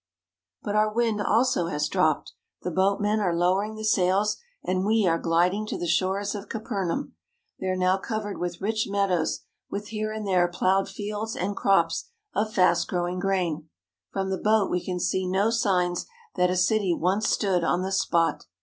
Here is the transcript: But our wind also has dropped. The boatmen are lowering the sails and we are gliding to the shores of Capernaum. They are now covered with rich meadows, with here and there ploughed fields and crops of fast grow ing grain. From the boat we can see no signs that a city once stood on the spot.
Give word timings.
But 0.63 0.75
our 0.75 0.91
wind 0.91 1.21
also 1.21 1.67
has 1.67 1.87
dropped. 1.87 2.33
The 2.63 2.71
boatmen 2.71 3.19
are 3.19 3.35
lowering 3.35 3.75
the 3.75 3.85
sails 3.85 4.37
and 4.63 4.83
we 4.83 5.05
are 5.05 5.19
gliding 5.19 5.67
to 5.67 5.77
the 5.77 5.85
shores 5.85 6.33
of 6.33 6.49
Capernaum. 6.49 7.13
They 7.59 7.67
are 7.67 7.75
now 7.75 7.99
covered 7.99 8.39
with 8.39 8.61
rich 8.61 8.87
meadows, 8.89 9.41
with 9.69 9.89
here 9.89 10.11
and 10.11 10.25
there 10.25 10.47
ploughed 10.47 10.89
fields 10.89 11.35
and 11.35 11.55
crops 11.55 12.05
of 12.33 12.51
fast 12.51 12.87
grow 12.87 13.07
ing 13.07 13.19
grain. 13.19 13.69
From 14.11 14.31
the 14.31 14.39
boat 14.39 14.71
we 14.71 14.83
can 14.83 14.99
see 14.99 15.27
no 15.27 15.51
signs 15.51 16.07
that 16.33 16.49
a 16.49 16.57
city 16.57 16.95
once 16.95 17.29
stood 17.29 17.63
on 17.63 17.83
the 17.83 17.91
spot. 17.91 18.45